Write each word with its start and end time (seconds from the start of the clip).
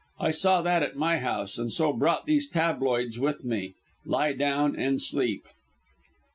"I 0.19 0.31
saw 0.31 0.63
that 0.63 0.81
at 0.81 0.95
my 0.95 1.19
house, 1.19 1.59
and 1.59 1.71
so 1.71 1.93
brought 1.93 2.25
these 2.25 2.47
tabloids 2.49 3.19
with 3.19 3.45
me. 3.45 3.75
Lie 4.03 4.33
down 4.33 4.75
and 4.75 4.99
sleep." 4.99 5.45